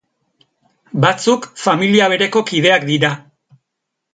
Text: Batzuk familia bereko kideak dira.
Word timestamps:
Batzuk 1.03 1.45
familia 1.65 2.09
bereko 2.15 2.45
kideak 2.49 2.89
dira. 2.89 3.13